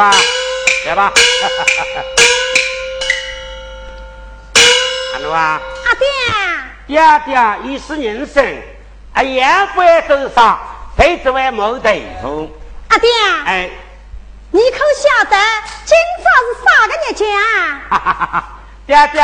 [0.00, 0.16] 诺啊，
[0.86, 1.12] 来吧。
[5.14, 5.60] 安诺啊。
[5.86, 6.06] 阿爹。
[6.86, 8.42] 爹爹已是人生，
[9.12, 10.58] 啊，烟灰多少，
[10.96, 12.50] 谁只为谋对付？
[12.88, 13.10] 阿爹。
[13.44, 13.68] 哎。
[14.52, 15.36] 你可晓得
[15.84, 17.38] 今朝是啥个日子啊？
[17.88, 18.34] 哈哈哈！
[18.84, 19.22] 爹爹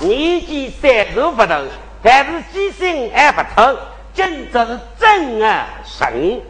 [0.00, 1.62] 年纪虽然不大，
[2.02, 3.78] 但是记性还不错。
[4.12, 6.42] 今朝是正月神。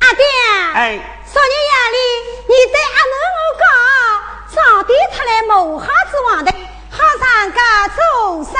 [0.00, 0.22] 阿爹，
[0.74, 1.00] 哎，
[1.32, 1.98] 昨日夜里
[2.48, 3.66] 你对阿奴我讲，
[4.54, 6.52] 早点出来谋哈子王的，
[6.90, 8.54] 好上家做生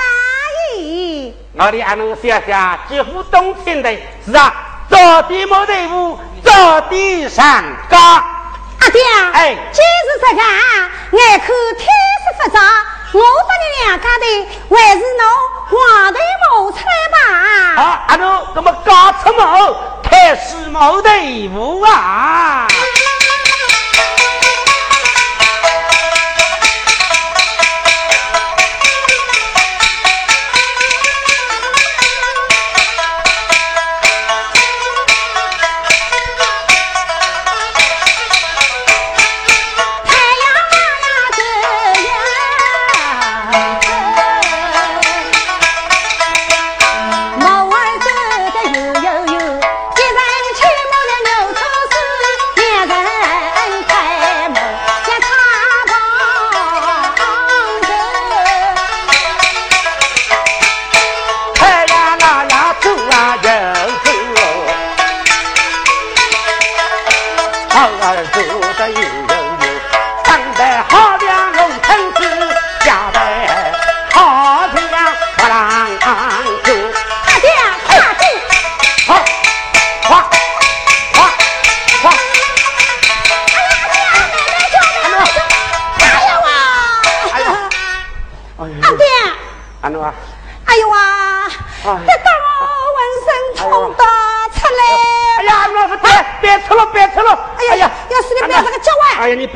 [0.76, 1.34] 意。
[1.54, 4.52] 我的阿奴小小几乎动听的，是啊，
[4.90, 7.64] 早点谋队伍，早点上
[8.90, 12.60] 爹，哎，今日这个啊，眼看天色发早，
[13.12, 14.24] 我把你两家的
[14.70, 15.22] 还是侬
[15.68, 16.18] 黄头
[16.50, 17.16] 冒出来吧。
[17.82, 22.66] 啊，阿奴，怎么刚出毛，开始冒队伍啊？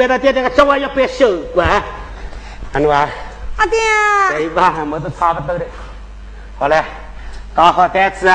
[0.00, 1.69] 别到爹爹个脚腕要别手管，
[2.72, 3.06] 安诺啊！
[3.59, 3.78] 阿爹，
[4.31, 5.66] 这一把还没得差不多的。
[6.59, 6.83] 好嘞，
[7.55, 8.34] 搞好单子，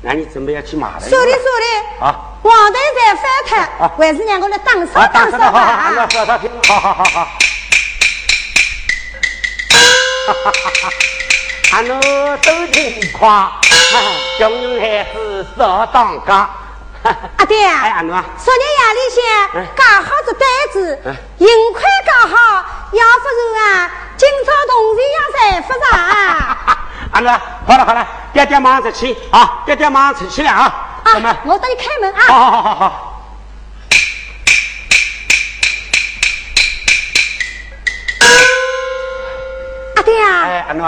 [0.00, 1.00] 那你准备要去马了。
[1.00, 2.00] 说的说的。
[2.00, 2.40] 好。
[2.42, 5.50] 黄队在翻腾，还是让我来打手打手吧。
[5.50, 7.24] 好好好，那说他听，好好好好。
[10.26, 10.88] 哈哈哈哈！
[11.72, 12.00] 阿奴
[12.46, 13.52] 都听夸，
[14.38, 16.48] 穷人孩子少当家。
[17.38, 19.22] 阿爹，哎，阿奴啊，昨日夜里向
[19.76, 20.98] 搞好这单子，
[21.38, 22.36] 尽快搞好，
[22.92, 25.82] 要不然啊，今朝同事要财富上。
[27.12, 27.28] 阿奴，
[27.66, 30.64] 好了好了，爹爹马上出去啊，爹爹马上出去了啊。
[31.04, 32.20] 啊，我等你开门啊。
[32.26, 33.04] 好好好好好。
[39.96, 40.84] 阿爹啊，哎，阿奴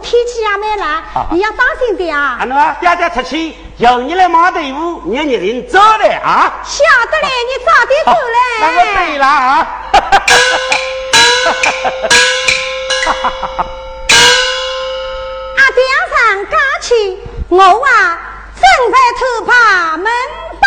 [0.00, 2.36] 天气也蛮冷，你要当心点啊！
[2.40, 6.60] 阿诺，爹爹出去，由你来忙队伍，你一人走来啊！
[6.64, 8.38] 晓得嘞，你早点走来。
[8.60, 9.66] 那我对了啊！
[15.56, 15.78] 阿 爹
[16.10, 16.16] 上
[16.50, 16.90] 家去，
[17.48, 18.18] 我啊
[18.54, 19.52] 正在偷爬
[19.98, 20.04] 门
[20.60, 20.62] 板。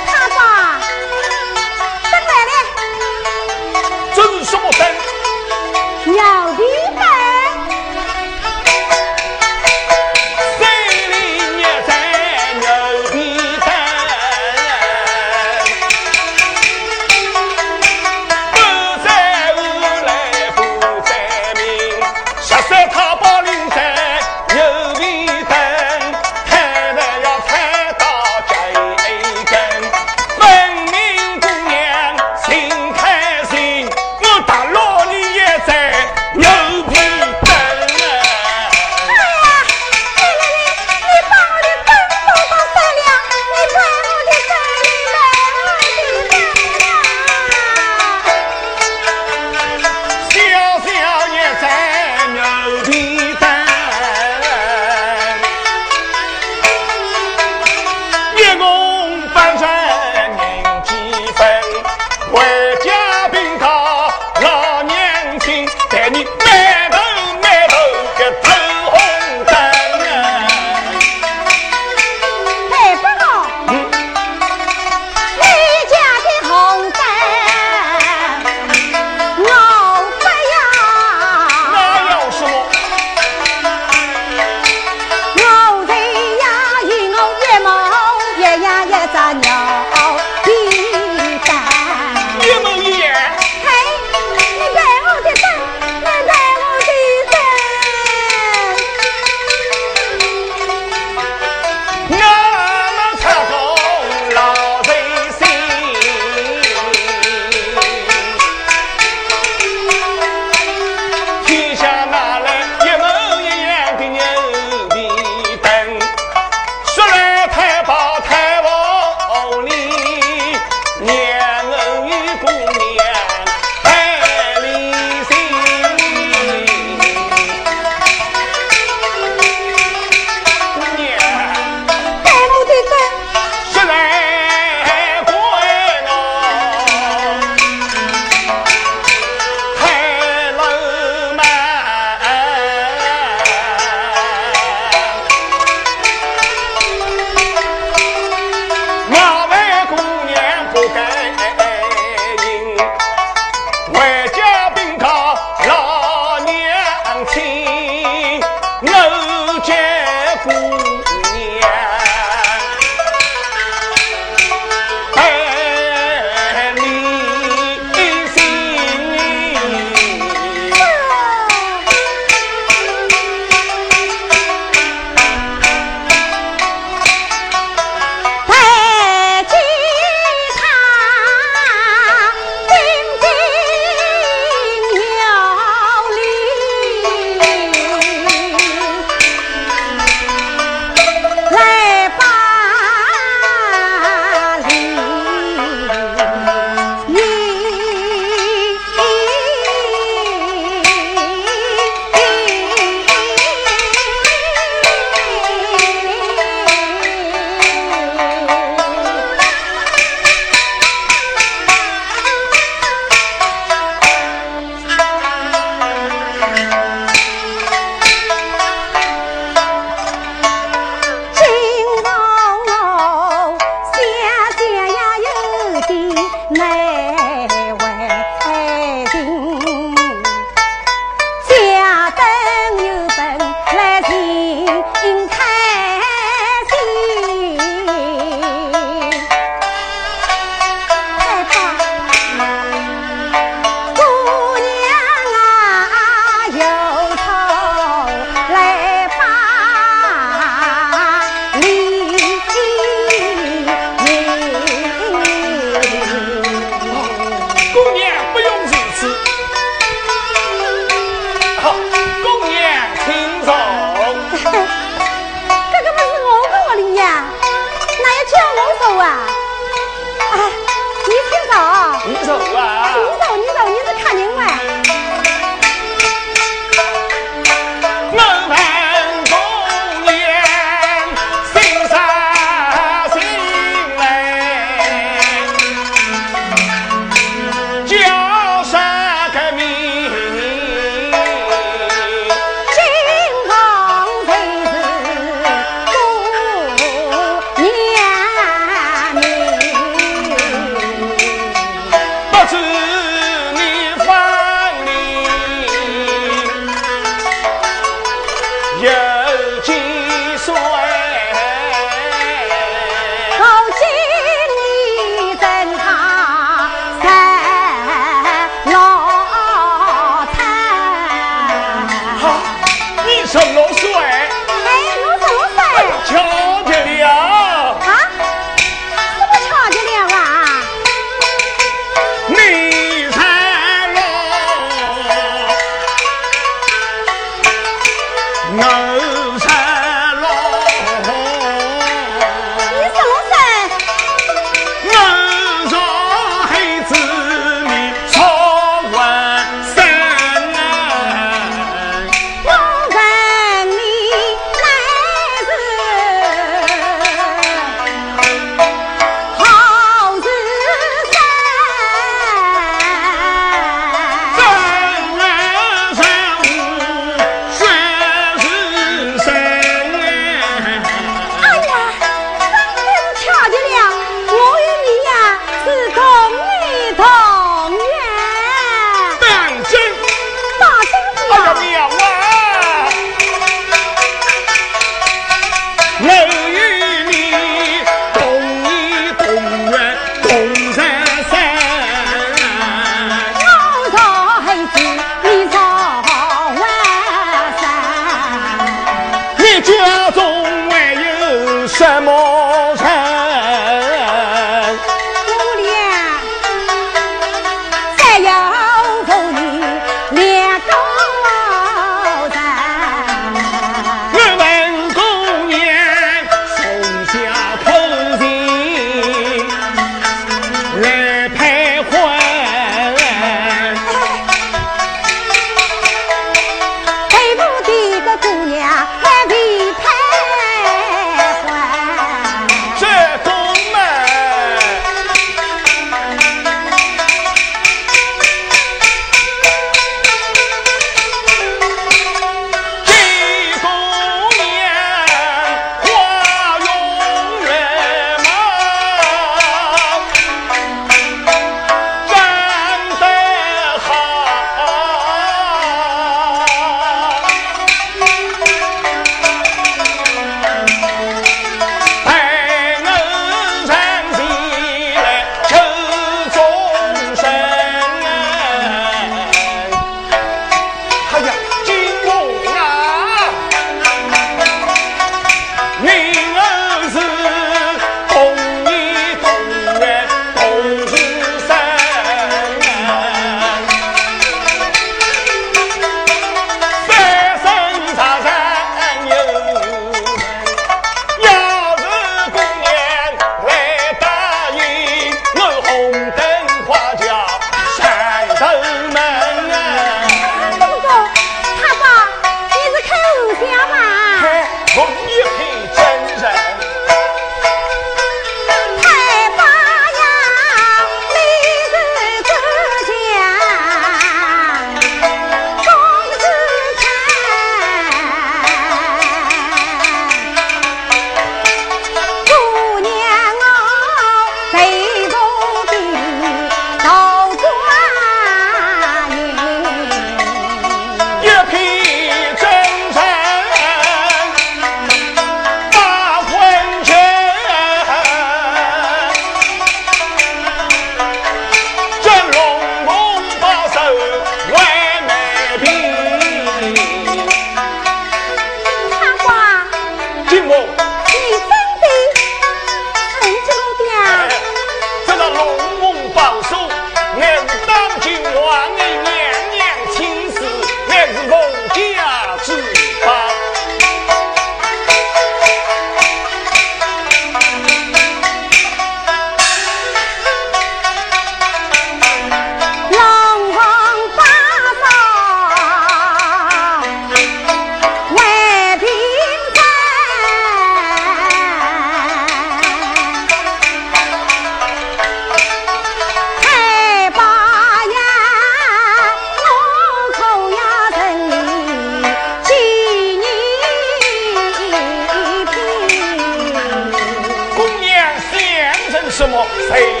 [599.21, 599.45] 什么？
[599.69, 600.00] 谁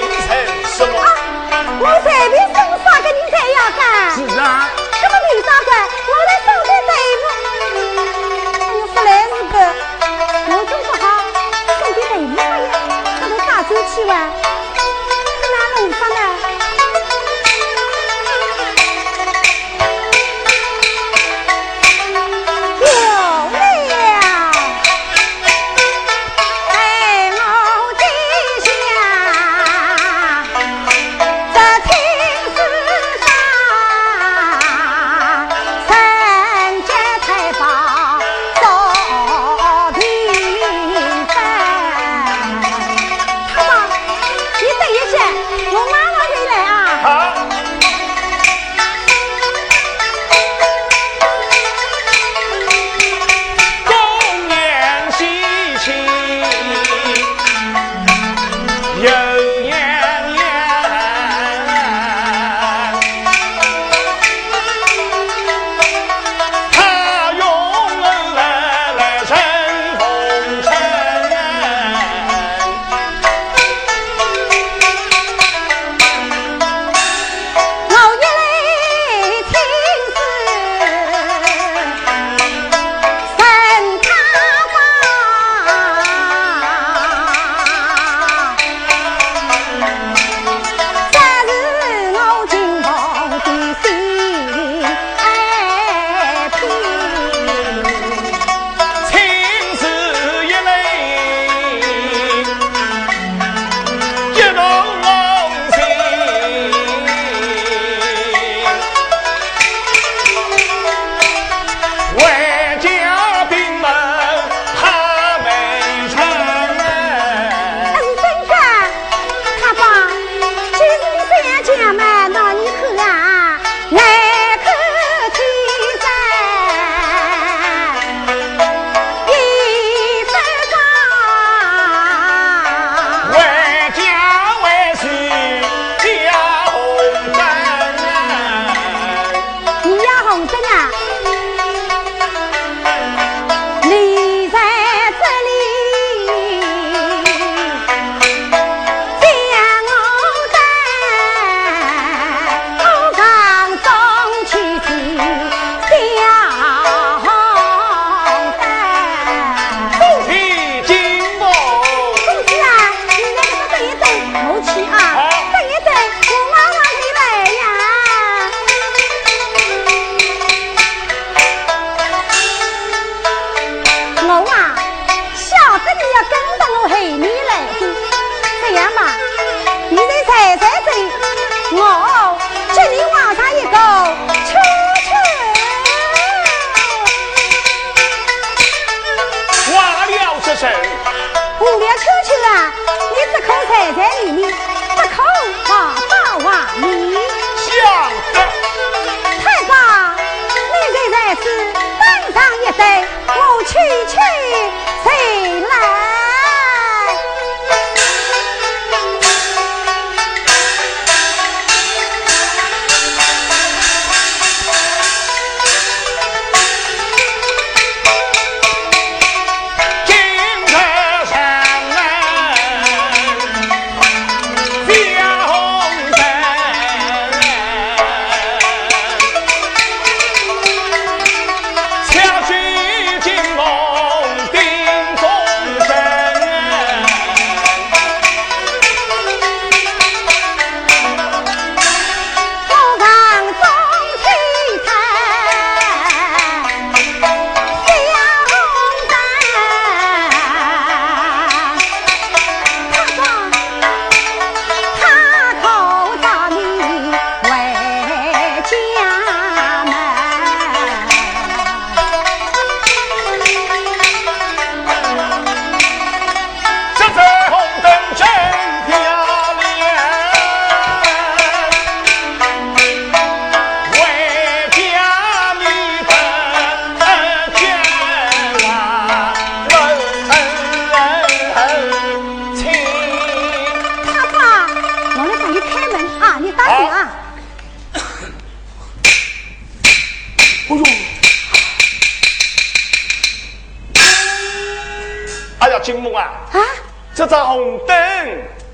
[297.51, 297.95] 红灯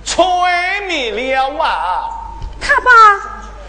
[0.05, 0.23] 吹
[0.85, 2.03] 灭了啊！
[2.61, 2.91] 他爸，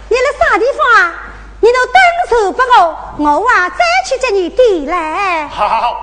[0.07, 1.15] 你来啥地方啊？
[1.61, 1.95] 你都等
[2.29, 2.61] 受不
[3.23, 5.49] 我，我啊再去接你弟来。
[5.49, 5.97] 好。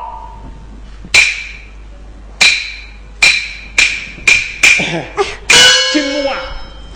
[5.93, 6.35] 金木啊，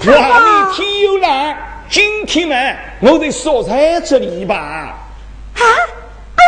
[0.03, 2.55] 话里天又难，今天呢，
[3.01, 4.55] 我得锁在这里吧。
[4.55, 4.97] 啊，
[5.59, 5.75] 哎、呀，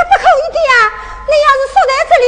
[0.10, 0.74] 不可以的呀、
[1.28, 2.26] 你要是锁在这里，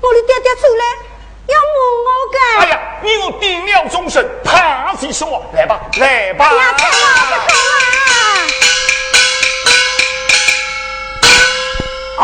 [0.00, 1.09] 我的爹爹走来。
[1.50, 2.38] 要摸我干？
[2.60, 5.42] 哎呀，你我定了终身，怕些什么？
[5.54, 6.44] 来吧，来吧！
[6.46, 6.96] 呀，太好
[7.30, 7.54] 了，太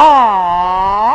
[0.00, 1.05] 啊！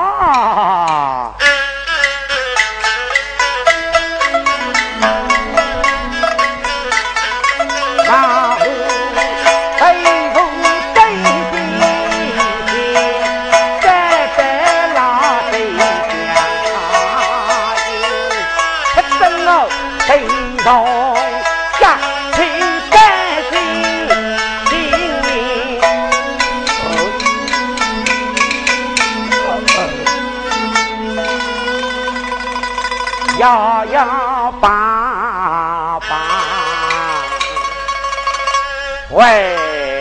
[39.22, 39.28] 回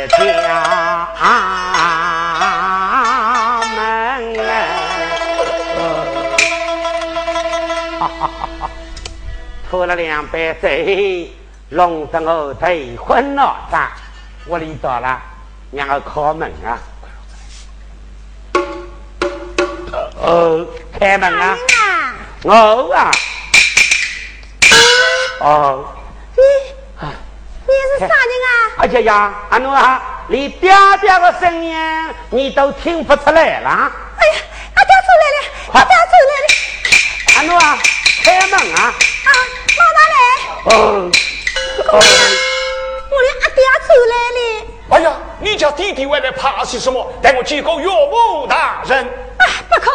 [0.09, 0.17] 家
[3.77, 3.77] 门，
[9.71, 11.31] 喝了两杯醉，
[11.69, 13.87] 弄得我头昏脑胀。
[14.47, 15.21] 我里到了，
[15.71, 16.79] 让我敲门啊！
[20.17, 20.67] 哦，
[20.99, 21.59] 开门啊！
[22.43, 23.11] 我啊！
[25.41, 25.85] 哦，
[28.09, 28.51] 啥人啊？
[28.79, 31.77] 而且呀，阿奴啊，连爹爹的声音
[32.31, 33.69] 你都听不出来了。
[34.19, 34.35] 哎呀，
[34.75, 35.39] 阿爹出来了，
[35.73, 36.47] 阿爹出来了。
[37.37, 37.79] 阿奴啊，
[38.25, 38.81] 开门啊！
[38.85, 39.31] 啊，
[39.79, 40.17] 妈妈来。
[40.65, 41.11] 哦
[41.93, 41.93] 哦，
[43.11, 44.41] 我的阿爹出来了。
[44.91, 47.07] 哎呀，你家弟弟外面怕些什么？
[47.23, 49.05] 带我去告岳母大人。
[49.05, 49.91] 啊，不可。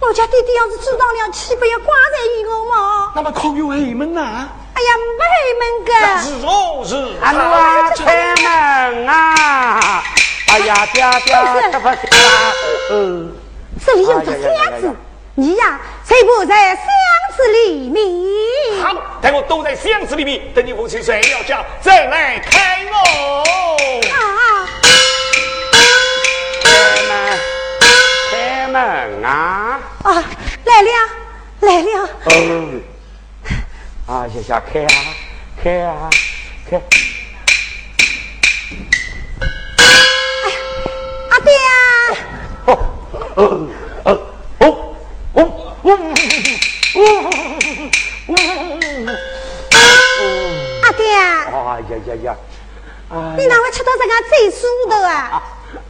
[0.00, 3.12] 我家弟弟要是知道了，岂不要挂在于我吗？
[3.14, 4.48] 那么可有黑门呐？
[4.78, 5.90] 哎呀，没黑门个。
[6.22, 6.46] 是肉
[6.86, 6.94] 是。
[7.20, 7.26] 啊，
[7.96, 10.04] 开门啊！
[10.50, 11.36] 哎呀，爹爹，
[11.72, 11.88] 这不？
[12.92, 13.32] 嗯，
[13.84, 14.94] 这里有个箱子，
[15.34, 16.84] 你呀，谁不在箱
[17.36, 18.04] 子里面？
[18.80, 22.94] 好，待我都在箱子里面，等你父亲睡了觉再来开我。
[24.12, 24.68] 啊！
[28.30, 28.68] 开。
[28.68, 29.80] 门啊！
[30.04, 30.24] 啊，
[30.64, 30.90] 来了，
[31.60, 32.08] 来了。
[32.26, 32.80] 哦，
[34.08, 34.88] 啊，小小开啊，
[35.62, 36.08] 开啊，
[36.70, 36.80] 开。
[39.76, 40.56] 哎呀，
[41.28, 41.70] 阿爹啊！
[42.64, 42.68] 哦
[43.34, 43.40] 哦
[44.04, 44.08] 哦
[44.60, 44.64] 哦
[45.34, 45.38] 哦
[45.82, 45.84] 哦！
[45.84, 45.92] 哦
[50.82, 51.22] 阿爹啊！
[51.52, 52.34] 哎呀呀呀！
[53.36, 55.42] 你哪会吃到这个醉书的啊？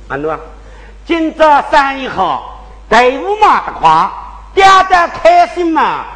[0.09, 0.41] 阿奴啊，
[1.07, 2.67] 今朝生意好。
[2.89, 4.11] 队伍嘛得快，
[4.55, 6.07] 爹爹开心嘛，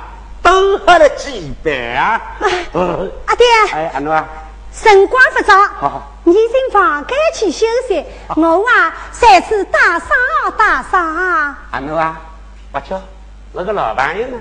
[0.43, 2.21] 都喝了几杯啊！
[3.27, 4.27] 阿爹，哎，阿奴啊，
[4.75, 8.05] 辰光不早，你进房间去休息。
[8.37, 10.09] 我啊，再次打扫
[10.57, 10.99] 打扫。
[10.99, 12.21] 阿奴啊，
[12.73, 13.01] 我瞧，
[13.53, 14.37] 那个老朋友呢？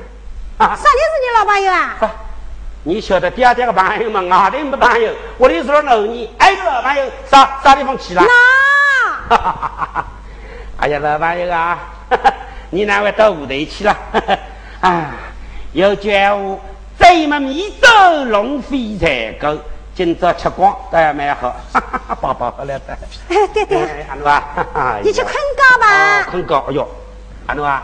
[0.57, 1.95] 啊啥人是你老朋友啊？
[1.99, 2.07] 不，
[2.83, 4.21] 你晓得爹爹个朋友嘛？
[4.21, 8.23] 外头没朋友，我里是老你，还有老朋友啥啥地方去了？
[9.29, 10.05] 那，
[10.77, 11.77] 哎呀，老朋友啊！
[12.69, 13.95] 你哪会到舞台去了？
[14.81, 15.11] 啊，
[15.73, 16.57] 有句话，
[16.99, 17.87] 醉么米走，
[18.25, 19.57] 龙飞才够。
[19.95, 21.55] 今朝吃光，倒也蛮好。
[22.19, 22.97] 宝宝好了的。
[23.29, 23.77] 哎，对对。
[24.09, 26.23] 阿奴啊，你去困觉吧。
[26.29, 26.89] 困觉，哎呦，
[27.47, 27.83] 阿奴啊，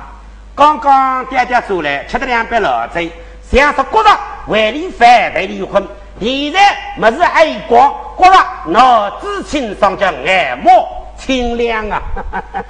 [0.55, 3.01] 刚刚爹爹走来，吃了两杯老酒，
[3.49, 5.85] 想说觉着胃里反胃里昏，
[6.19, 10.85] 现在没事爱光，觉着脑子清爽，叫眼目
[11.17, 12.01] 清亮啊。
[12.51, 12.63] 啊。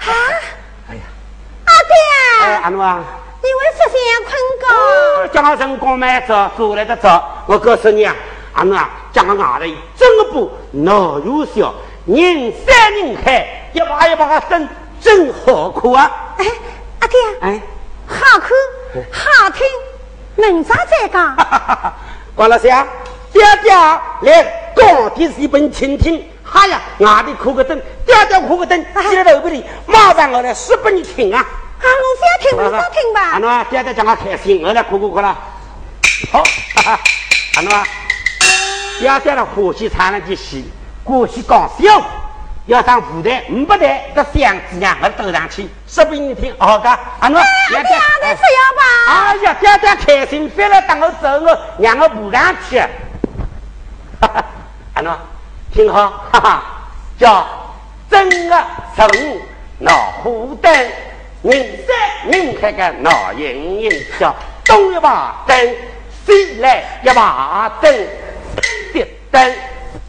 [1.65, 3.03] 爹，哎，阿奴啊，
[3.41, 5.27] 你为啥想困觉？
[5.33, 7.43] 讲我成功蛮早，做来的早。
[7.45, 8.15] 我告诉你啊，
[8.53, 11.73] 阿奴啊，讲个外头真不闹又小，
[12.05, 14.67] 人山人海，一把一把个声，
[14.99, 16.11] 真好看啊！
[16.37, 16.45] 哎，
[16.99, 17.61] 阿爹，哎，
[18.07, 18.49] 好看，
[19.11, 19.65] 好听，
[20.35, 21.37] 明早再讲。
[22.35, 22.87] 关老乡，
[23.31, 23.71] 爹爹
[24.21, 26.27] 来讲的是一本听听。
[26.51, 31.45] 哎呀，外头哭个灯，爹爹哭个灯，接头不里，马上我来说给你听啊！
[31.79, 33.21] 啊，我非要听，我听吧。
[33.33, 35.37] 阿奴啊，爹爹讲我开心，我来哭哭哭了。
[36.31, 36.43] 好，
[37.55, 37.83] 阿奴啊，
[38.99, 40.71] 爹爹的呼吸长了的戏，
[41.03, 42.01] 过去讲笑，
[42.65, 46.53] 要上舞台，五百台这箱子呀，我抖上去，说给你听。
[46.57, 48.81] 好噶，啊侬，爹爹你不要吧？
[49.07, 52.79] 哎呀，爹爹开心，非来等我走，我让我舞上去。
[54.19, 54.45] 哈哈，
[54.95, 55.15] 啊侬，
[55.71, 56.63] 听好，哈哈，
[57.19, 57.47] 叫
[58.09, 58.55] 正月
[58.95, 59.41] 十五
[59.77, 60.91] 闹虎灯，
[61.47, 65.75] 人山人海个闹盈盈，叫东一把灯，
[66.25, 67.89] 西来一把灯，
[68.93, 69.55] 的灯。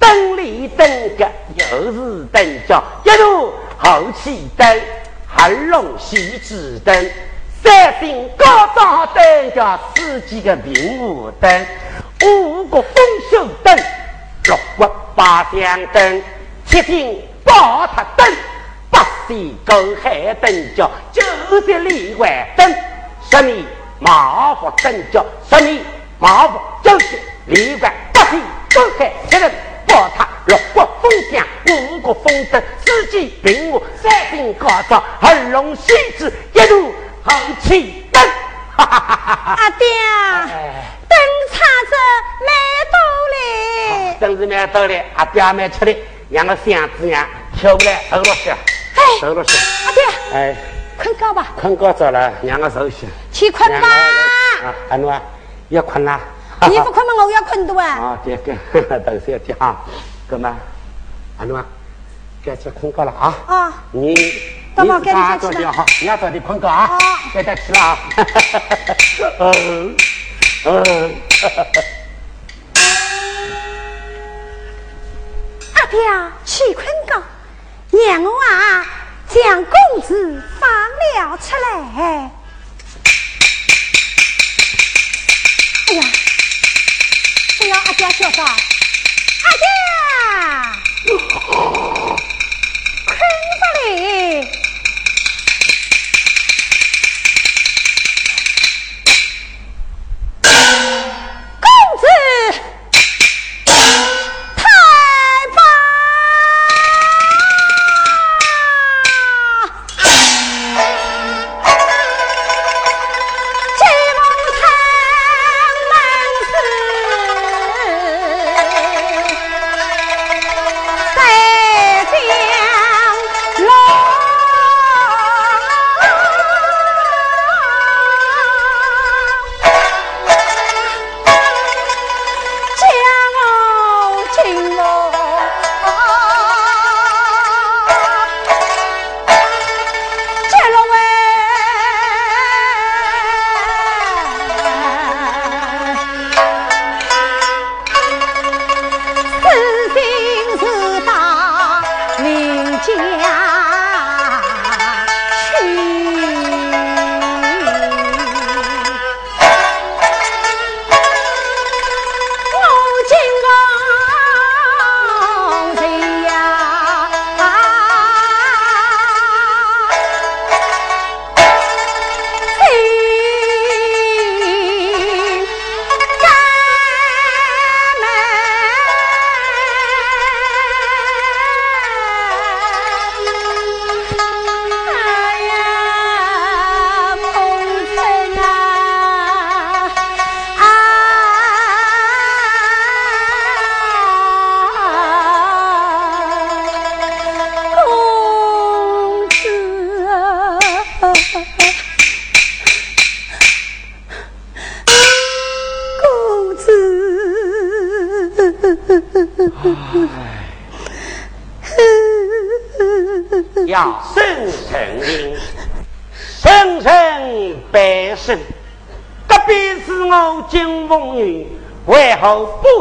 [0.00, 4.80] 灯里灯个又是灯，叫一路后起灯，
[5.28, 7.10] 黑龙西子灯，
[7.62, 11.66] 三星高照灯叫四季个明雾灯，
[12.24, 12.94] 五个丰
[13.30, 13.76] 收灯，
[14.44, 16.22] 六国八香灯，
[16.66, 18.26] 七星宝塔灯，
[19.28, 21.22] 八星沟海灯叫九
[21.60, 22.74] 色里外灯，
[23.30, 23.66] 十米
[23.98, 25.82] 马虎灯叫十米
[26.18, 27.06] 马虎九色
[27.44, 28.40] 里外八星
[28.74, 29.52] 沟海七人。
[29.86, 38.22] 宝塔六国封疆，五国封灯，四季平和，三星高照，二龙戏子，一路红旗灯。
[38.76, 39.86] 阿爹，
[41.06, 41.18] 灯
[41.52, 41.96] 差着
[42.46, 42.50] 蛮
[42.94, 42.96] 多
[43.34, 45.94] 嘞，灯是蛮多嘞，阿爹蛮吃的，
[46.30, 48.50] 两个箱子呀，跳不来，走落去，
[49.20, 49.56] 走落去。
[49.86, 50.02] 阿爹，
[50.34, 50.56] 哎，
[50.96, 53.88] 困觉吧，困觉着了，两个手去，去困吧。
[53.88, 55.20] 啊，阿奴啊，
[55.70, 56.20] 要困啦。
[56.68, 57.24] 你不困嘛？
[57.24, 57.86] 我要困多啊！
[57.86, 58.54] 啊， 对对，
[59.00, 59.80] 都是要听啊，
[60.28, 60.52] 哥们，
[61.38, 61.64] 阿奴啊，
[62.44, 63.34] 该去困觉了啊！
[63.46, 64.34] 啊，你你
[64.74, 64.84] 早
[65.50, 66.98] 点好，你要早点困觉啊！
[67.32, 67.98] 该再去了啊！
[69.38, 69.96] 嗯
[70.64, 71.14] 嗯，
[75.88, 77.22] 阿爹啊，去困觉，
[77.96, 78.84] 娘我啊
[79.26, 79.72] 将公
[80.06, 82.30] 子放了出来。
[85.86, 86.04] 哎呀！
[87.58, 88.56] 不要阿爹叫到，阿
[91.06, 91.16] 爹，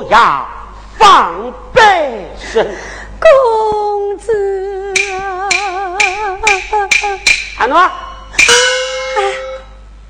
[0.07, 0.47] 后不要
[0.97, 2.65] 放悲声，
[3.19, 5.49] 公子啊！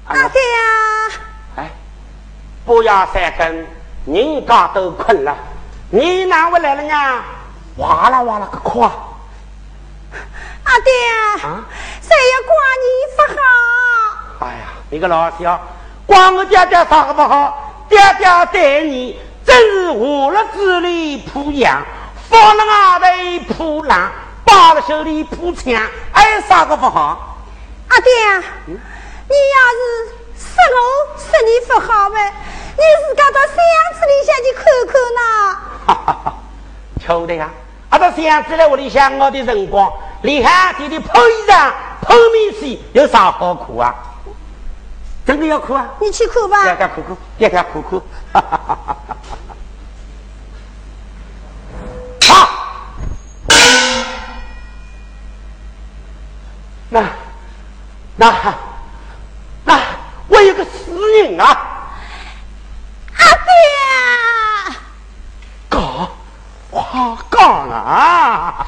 [0.08, 0.58] 阿阿爹呀！
[1.58, 1.70] 哎，
[2.66, 3.66] 不要三更，
[4.06, 5.36] 人家都困了，
[5.90, 7.24] 你哪会来了呢？
[7.78, 8.82] 哇啦哇啦个哭！
[8.82, 8.92] 阿
[10.80, 10.92] 爹
[11.44, 11.66] 啊！
[12.02, 12.86] 谁要怪你
[13.16, 14.48] 不好？
[14.48, 15.60] 哎呀，你个老小，
[16.06, 17.64] 怪我爹爹啥个不好？
[17.90, 21.82] 爹爹待你真是下了子里扑羊，
[22.30, 24.12] 放了外头扑狼，
[24.44, 25.82] 扒了手里扑枪，
[26.12, 27.38] 还有啥个不好？
[27.88, 28.12] 阿爹，
[28.66, 30.78] 你要是说我
[31.18, 32.34] 说你不好呗，
[32.76, 33.56] 你自家到箱
[33.94, 35.20] 子里下去看看呐。
[35.88, 36.34] 哈哈哈，
[37.00, 37.50] 巧的呀，
[37.90, 39.90] 阿到箱子来屋里向我的辰光，
[40.24, 41.72] 连夏天的破衣裳、
[42.02, 43.96] 破棉絮有啥好哭啊？
[45.26, 45.88] 真的要哭啊？
[46.02, 46.66] 你去哭吧。
[46.66, 48.02] 爹爹哭哭，爹爹哭哭。
[48.34, 48.98] 好，
[56.90, 57.04] 那
[58.16, 58.56] 那
[59.66, 59.80] 那
[60.28, 61.48] 我有个死人啊。
[63.18, 64.76] 阿爹，
[65.70, 65.82] 讲，
[66.72, 68.68] 话讲啊！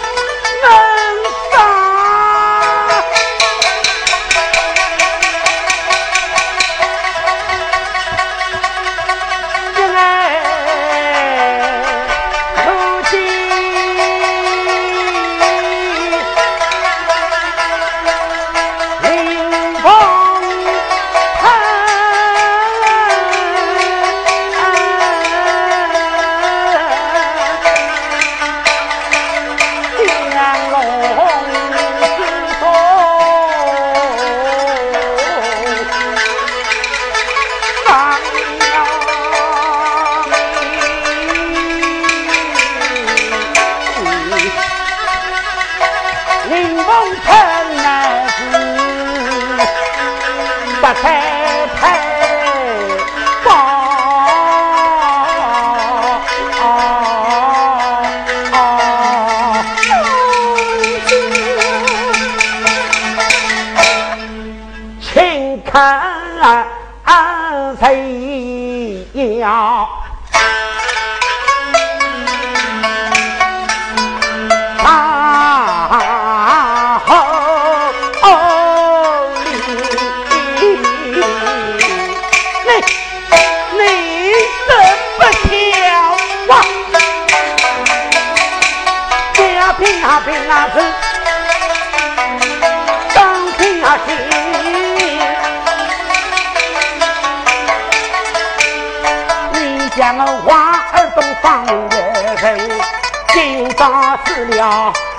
[104.61, 105.10] 大家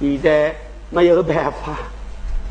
[0.00, 0.54] 现在
[0.90, 1.76] 没有办法，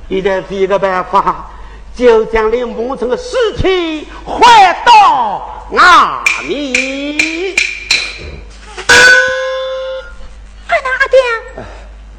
[0.10, 1.50] 现在是一个办法，
[1.96, 4.42] 就将林梦成的尸体换
[4.86, 5.82] 到外
[6.48, 7.56] 面。
[10.68, 11.18] 哎呀，阿爹，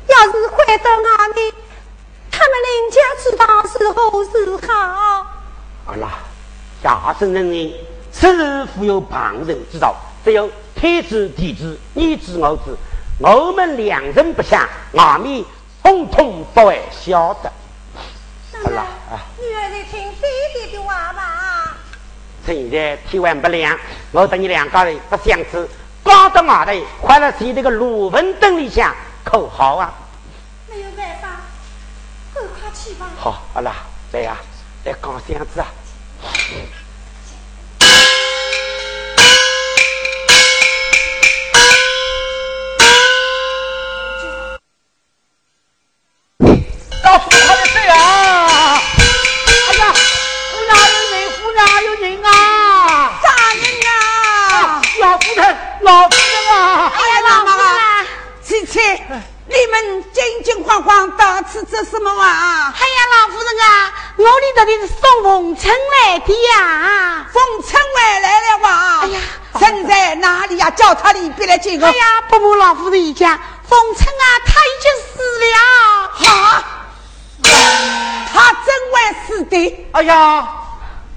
[0.07, 1.53] 要是换到外面，
[2.30, 3.99] 他们林家知道是好
[4.32, 4.34] 是
[4.66, 5.26] 好？
[5.84, 6.09] 好了，
[6.82, 7.72] 下生人人，
[8.12, 12.76] 此事负有旁人之道，只有天知地知，你知我知，
[13.19, 15.43] 我们两人不想，外面
[15.83, 17.51] 通通不会晓得。
[18.62, 21.77] 好了啊，女儿在听爹爹的话吧。
[22.45, 23.79] 现在天晚不亮，
[24.12, 25.67] 我等你两个人不相知，
[26.05, 28.95] 刚到外头，快来在这个路文灯里下
[29.25, 29.95] 口号啊！
[30.69, 31.29] 没有办法，
[32.35, 33.07] 赶快去吧。
[33.19, 33.73] 好，好了，
[34.12, 34.37] 来呀，
[34.85, 35.67] 来讲箱子啊！
[55.87, 56.93] 老夫人啊！
[56.93, 58.05] 哎呀，老妈啊！
[58.43, 62.74] 七七，你们惊惊慌慌到此做什么啊？
[62.76, 67.24] 哎呀，老夫人啊，我里头的是送凤春来的呀。
[67.32, 69.01] 凤春回来了哇！
[69.03, 69.20] 哎呀，
[69.61, 70.68] 人在哪里呀？
[70.72, 71.87] 叫他里边来见我。
[71.87, 75.57] 哎呀，不瞒老夫人一讲，凤春啊，他已经死了。
[76.32, 76.64] 啊！
[78.32, 78.95] 他真会
[79.28, 79.87] 死的！
[79.93, 80.49] 哎呀，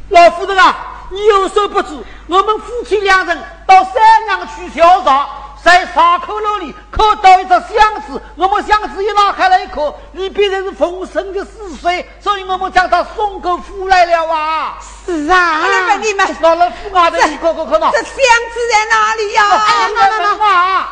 [0.09, 0.75] 老夫人啊，
[1.09, 1.89] 你有所不知，
[2.27, 3.93] 我们夫妻两人到山
[4.25, 5.29] 上去调查，
[5.63, 14.79] 在沙口楼里看到一只箱子，我们箱子一拉开来一看，里边是丰盛的死水，所以我们将它送给府来了啊！
[15.05, 19.43] 是啊，你们你们，到了府外头，你看看看呐，这箱子在哪里呀？
[19.51, 20.87] 哎呀，妈妈妈，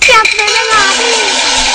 [0.00, 1.69] 箱子在哪里？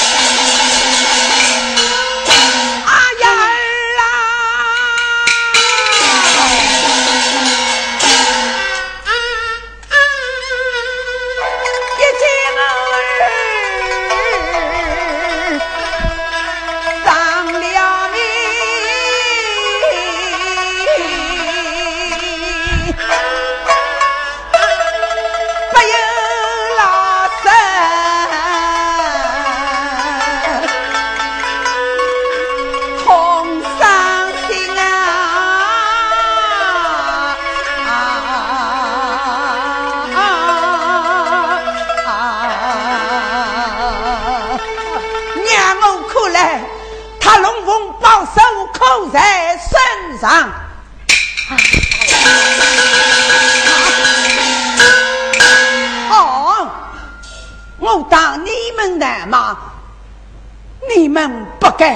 [61.15, 61.95] 们不该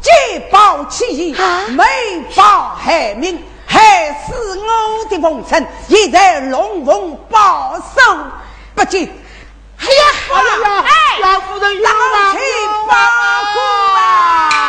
[0.00, 1.36] 借宝起义，
[1.70, 1.84] 没
[2.36, 8.16] 报害民，害死我的风尘，现在龙凤报仇
[8.72, 9.10] 不敬。
[9.76, 9.90] 哎呀，
[10.32, 10.34] 哎
[10.70, 10.88] 呀，哎，
[11.20, 12.38] 老夫人冤当枉去
[12.86, 12.94] 报
[13.54, 13.60] 国
[13.96, 14.59] 啊！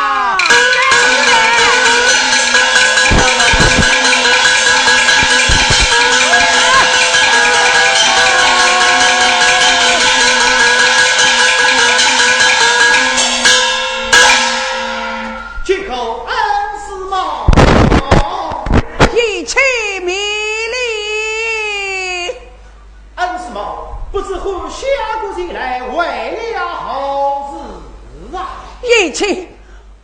[29.12, 29.46] 一起，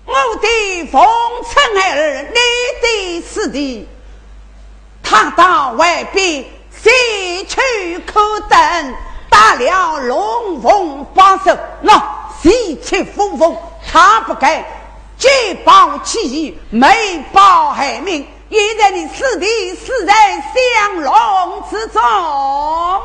[0.04, 0.46] 我的
[0.92, 1.02] 风
[1.48, 2.36] 尘儿，你
[2.82, 2.86] 的
[3.26, 3.88] 师弟，
[5.02, 8.94] 他到外边西去可等，
[9.30, 13.56] 打了龙凤把手，那西去风风，
[13.90, 14.62] 他不该
[15.16, 18.28] 劫宝起义，没报害命。
[18.50, 22.02] 现在你师弟死在香龙之中。
[22.02, 23.00] 哦，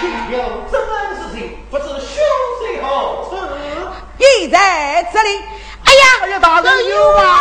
[0.00, 0.38] 听有
[0.72, 1.11] 真恩事情，
[1.72, 1.96] 不知凶
[2.60, 2.86] 谁何
[3.30, 3.36] 处？
[4.18, 5.40] 已在这里。
[5.84, 7.38] 哎呀，哎呀，大人有王